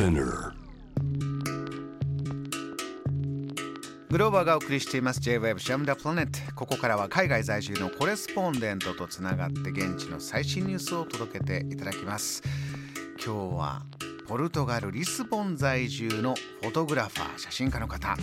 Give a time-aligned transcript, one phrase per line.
[0.00, 0.54] Spinner.
[4.08, 5.20] グローバーがお送りしています。
[5.20, 12.42] J-Web シャムダプラネットここからは海外在住のコレスポンデントとつながって現地の最新ニュースを届けていただきます。
[13.22, 13.82] 今日は
[14.26, 18.16] ポルトガルリスボン在住のフォトグラファー写真家の方。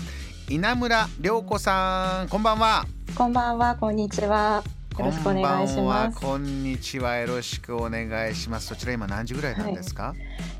[0.49, 2.85] 稲村涼子さんこんばんは。
[3.15, 4.63] こんばんは、こんにちは。
[4.97, 5.75] よろしくお願いします。
[5.75, 7.17] こんばんはこんにちは。
[7.17, 8.65] よろしくお願いします。
[8.65, 10.15] そちら今何時ぐらいなんですか、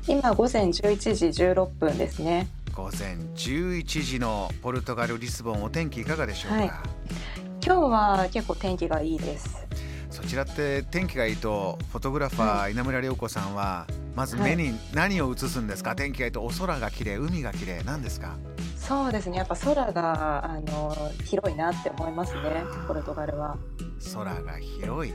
[0.08, 2.48] 今午前11時16分ですね。
[2.74, 6.70] 午前11時のポルトガルリスボンお天気いかがでしょうか、はい。
[7.62, 9.66] 今日は結構天気がいいです。
[10.10, 13.86] そちらって天気がいいとフォトグラファー稲村涼子さんは
[14.16, 18.36] まず目に何を映すんですか、天気がいいとお空が綺麗海が綺麗なんですか？
[18.88, 19.36] そうですね。
[19.36, 22.64] やっぱ空があの広いなって思いますね。
[22.86, 23.58] ポルトガルは。
[24.14, 25.12] 空が広い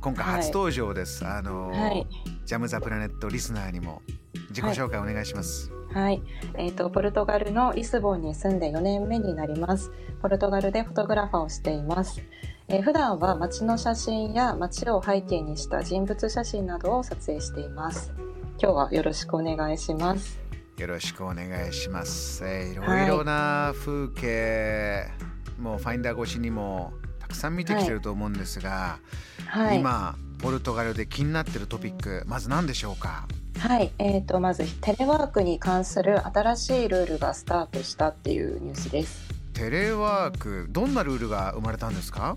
[0.00, 2.06] 今回はい初登場です、あの、はい
[2.44, 4.02] ジャム・ザ・プラネットリスナーにも
[4.50, 6.22] 自己紹介お願いします、はい。
[6.58, 9.90] えっ、とポルトガルのリスボンに住んで4年目になります。
[10.20, 12.20] ポルトガルでフォトグラファーをしています。
[12.68, 18.12] えー普段は街の写真や街を背景にした人物写真などを撮影しています。
[18.60, 20.45] 今日はよろしくお願いします。
[20.78, 25.10] よろしくお願いします、えーいろいろな風景、
[25.58, 28.98] もうファインダー越しにもたくさん見てきてると思うんですが、
[29.46, 29.78] はい。
[29.78, 33.26] 今ポルトガルで気になってるトピックまず何でしょうか？
[33.58, 39.34] はい、えー、とまずテレワークに関する新しいルールがスタートしたっていうニュースです。
[39.54, 42.36] テレワークどんなルールが生まれたんですか？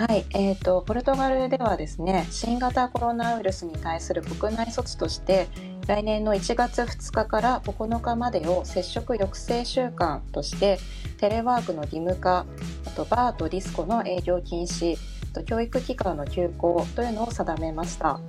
[0.00, 5.46] はい、えー、とポルトガルではですね新型コロナウイルスに対する国内措置として
[5.86, 10.78] 来年の1月2日から9日までを接触抑制週間として
[11.18, 12.46] テレワークの義務化
[12.86, 14.96] あとバーとディスコの営業禁止
[15.32, 18.22] あと教育機関の休校というのを定めました。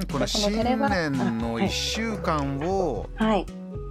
[0.00, 3.46] うんこの新テレワ年のあはい1週間を、はい、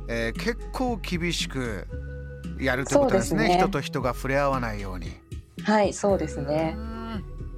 [0.10, 1.88] えー結構厳しく
[2.60, 5.14] やるってことですねそうですね人と人が触れ合わないように。
[5.64, 6.76] はい、そうですね。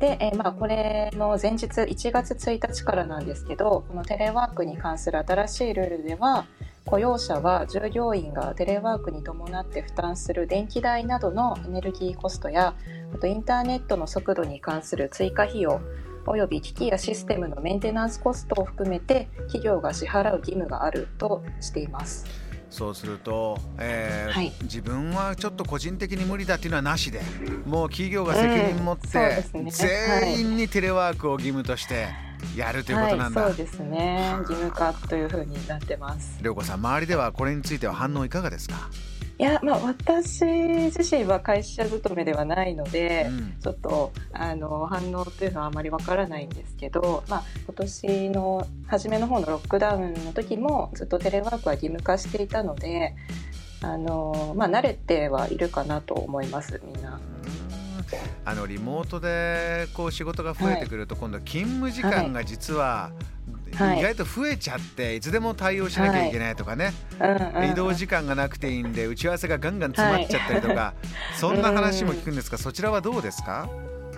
[0.04, 6.46] で、えーまあ、これの前日1月1日からなんですけどこのテレワークに関する新しいルールでは
[6.86, 12.76] 雇用者は従業員がテレワークに伴って負担する電気代などのエネルギーコストや
[13.16, 15.80] あとインターネットの速度に関する追加費用
[16.26, 22.43] および機器やシステムのメンテナンスコストを含めて企業が支払う義務があるとしています。
[22.74, 24.52] そうすると、えーはい。
[24.64, 27.22] 自分はちょっと個人的に無理だっていうのはなしで
[27.68, 29.10] もう企業が責任持っうん。
[29.10, 29.72] そうでて、すね。
[29.72, 32.08] 全員にテレワークを義務として
[32.58, 33.42] やるということなんだ。
[33.44, 34.36] はい、そうですね。
[34.40, 36.40] 義務化というふうになってます。
[36.42, 38.90] 涼子さん周りではこれについては反応いかがですか、
[39.40, 43.54] いや、まあ、私自身は会社勤めではないので、うん。
[43.60, 53.16] ちょっとあの反応というのはあまりわからないんですけど、まあ、今年の初めの方のロックダウンの時もずっとテレワークは義務化していたので
[53.82, 57.20] あの、まあ、慣れてはいるかなと思いますみんな。
[58.46, 63.34] あのリモートでこう仕事が増えてくると、今度勤務時間が実は、はい
[63.74, 67.72] 意外と増えちゃっていつでも対応しなきゃいけないとかね、うんうんうん。
[67.72, 70.94] 移動時間がなくていいんで打ち合わせがガンガン詰まっちゃったりとか、
[71.36, 73.70] そんな話も聞くんですがそちらはどうですか、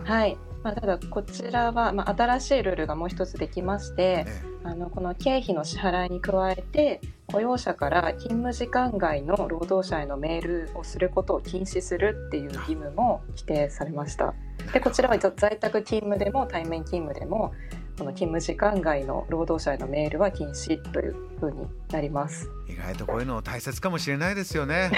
[0.03, 0.37] はい。
[0.63, 4.55] まあ、ただこちらは、まあ、新しいルールがもう一つできまして、え。
[4.65, 14.33] あのこの経費の支払いに加えて雇用者から勤務時間外の労働者へのメールをすることを禁止するっていう義務も規定されました。
[14.73, 17.53] でこちらは在宅勤務でも対面勤務でも
[17.97, 24.91] この勤務時間外の労働者へのメールは禁止というふうになります意外とこういうの大切かもしれないですよね。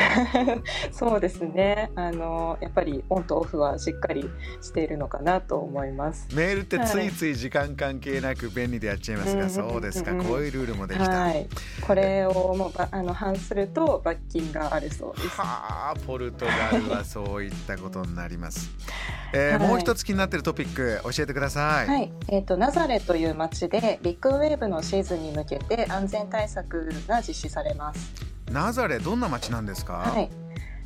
[0.92, 4.30] そうですねあのやっぱりオンとオフはしっかり
[4.62, 11.10] しているのかなと思いますメールってついつい時間関係なく便利でやっちゃいますが、うんそうですかうんこういうルールもできた。
[11.10, 11.48] はい、
[11.86, 15.42] これをもうばあの反すると罰金があるそうです。
[15.42, 18.70] はあポルトガルはそういったことになります。
[19.34, 21.88] えーはいもう一つ気になってるトピック教えてください。
[21.88, 28.14] はい、えっ、とナザレという町でビッグウェーブのシーズンに向けて安全対策が実施されます。
[28.52, 30.30] ナザレどんな町なんですか、はい。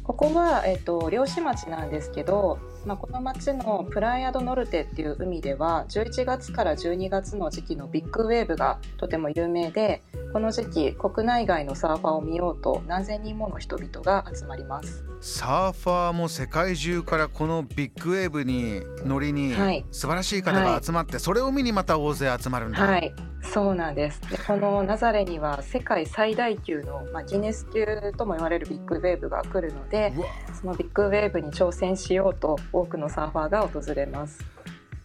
[0.03, 10.01] ここはえっ、と漁師町なんですけど、まあこの町のプライアドノルテっていう海では11月から12月の時期のビッグウェーブがとても有名で、
[10.33, 15.03] この時期国内外のサーファーを見ようと何千人もの人々が集まります。
[15.21, 19.85] サーファーも世界中からこのビッグウェーブに乗りにはい。
[19.91, 23.13] 素晴らしい方が集まって、それを見にまた大勢集まるんだ、はい、
[23.43, 24.21] そうなんです。
[24.29, 27.85] でこのナザレには世界最大級の、まあ、ギネス級
[28.17, 30.13] とも言われるビッグウェーブが来るので、
[30.59, 34.39] そのビッグウェーブに挑戦しようと多くのサーファーが訪れます。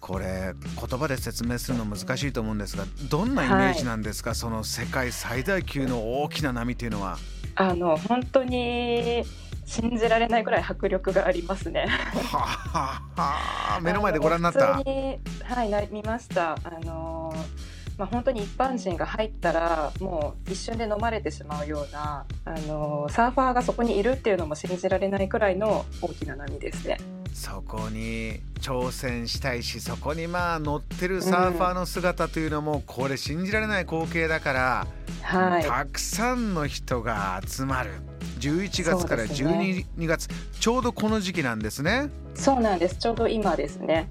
[0.01, 7.19] これ言葉で説明するの難しいと思うんですがどんなイメージなんですか、はい、その世界最大級の大きな波というのは。
[7.59, 9.25] あの本当に
[9.65, 11.87] 信じられないぐらい迫力がありますね。
[11.87, 14.75] はあ、 目の前でご覧になった。
[14.75, 16.53] はい、な見ました。
[16.53, 17.35] あの
[17.99, 26.99] まあ、本当に一般人が入ったらもう一瞬で飲まれてしまうような、あのサーファーがそこにいるっていうのも信じられないくらいの大きな波ですね。
[27.33, 34.87] そこに挑戦したいしそこにまあ乗ってるサーファーの姿というのも、これ信じられない光景だから、
[35.23, 37.93] はい、たくさんの人が集まる。
[38.41, 40.29] 11月から12、ね、月
[40.61, 42.11] ちょうどこの時期なんですね。
[42.35, 42.97] そうなんです。
[42.97, 44.11] ちょうど今ですね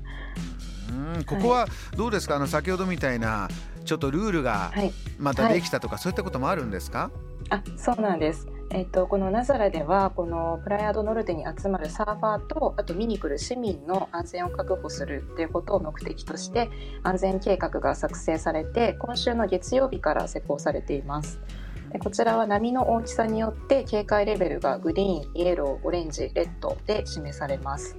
[0.90, 3.48] うんここはどうですか、はい、あの先ほどみたいな
[3.84, 4.72] ちょっとルールが
[5.20, 7.12] またできたとか、はい、そういったこともあるんですか？
[7.50, 8.48] あそうなんです。
[8.72, 16.72] えっと、このナザラではこのプライアドノルテに集まるサーファーとあと見に来る市民の安全を確保するっていうことを目的として
[17.04, 21.40] 安全計画が作成されて今週の月曜日から施行されています。
[21.92, 27.96] でこちらは波の大きさによって警戒レベルがグリーン、イエロー、オレンジ、レッドで示されます。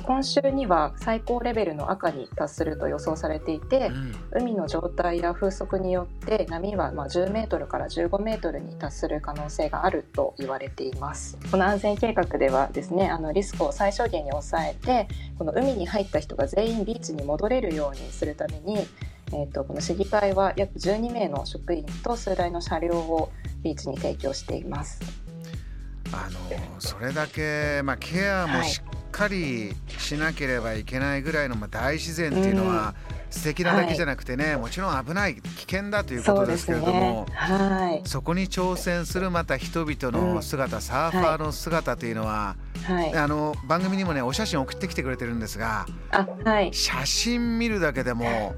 [0.00, 11.38] 今週には最高レベルの赤に達すると予想されていて、うん、海の状態や風速によって波はま10メートルから15メートルに達する可能性があると言われています。
[11.50, 15.08] この安全計画ではですねあのリスクを最小限に抑えて
[15.38, 18.86] この海に入った人が全員ビーチに戻れるようにするために
[19.30, 23.30] えーと、この市議会は約12名の職員と数台の車両を
[23.62, 25.00] ビーチに提供しています。
[26.12, 28.87] あのそれだけ、まあ、ケアもしっ
[29.18, 32.94] かりしなければいけないぐらいの、まあ、大自然っていうのは、
[33.30, 37.36] 素敵なだけじゃなくてね、はい、もちろん危ない危険だということですけれどもそ、ね。
[37.36, 45.86] はい、そこに挑戦するまた人々の姿、うん、サーファーの姿というのは、はい、あの番組にもねお写真送ってきてくれてるんですが、
[46.72, 48.54] 写真見るだけでも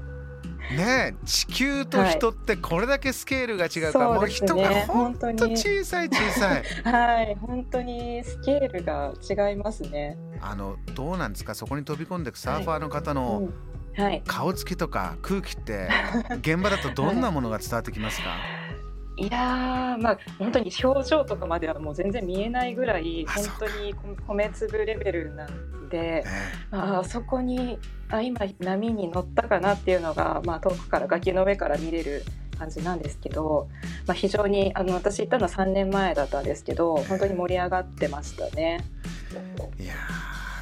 [0.75, 6.63] ね地球と人ってこれだけスケールが違うから、はい、もう人が本当に小さい小さい。
[6.83, 10.17] はい本当にスケールが違いますね。
[10.41, 11.53] あのどうなんですか？
[11.53, 13.49] そこに飛び込んでいくサーファーの方の、
[13.95, 14.23] はい。
[14.25, 15.89] 顔つきとか空気って
[16.39, 18.60] 現場だとどんなものが伝わってきますか、い
[19.17, 23.93] やまあ本当に表情とかまではもう全然見えないぐらい本当に
[24.27, 26.23] 米粒レベルなんで、
[26.71, 27.77] まあそこに
[28.09, 32.23] あ今波に乗ったかなっていうのが、まあ、遠くから崖の上から見れる
[32.57, 33.69] 感じなんですけど、
[34.05, 38.85] まあ、非常にあの私行ったのは3年前だったんですけど本当に盛り上がってましたね。
[39.79, 39.93] いや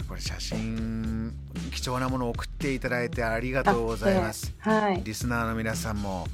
[0.08, 1.34] これ写真
[1.72, 4.56] 貴重なものを送っていただいてありがとうございます。
[4.60, 6.26] はい、リスナーの皆さんも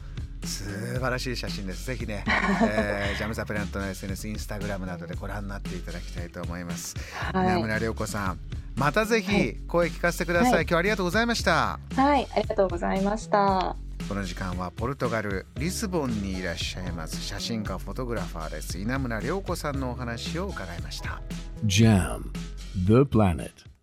[0.46, 0.64] 素
[1.00, 1.86] 晴らしい写真です。
[1.86, 2.24] ぜひね、
[2.64, 6.96] えー、ジャムザプラネットの SNS、インスタグラムなどでご覧になっていただきたいと思います。
[7.34, 8.40] はい、稲村涼子さん、
[8.76, 11.80] またぜひ声聞かせてください、はい、今日はありがとうございました。
[11.96, 13.76] はいありがとうございました。
[14.08, 18.78] この時間はポルトガルリスボンにいらっしゃいます写真家フォトグラファーです。
[18.78, 21.22] 稲村涼子さんのお話を伺いました。
[21.66, 22.22] JAM
[22.86, 23.75] The Planet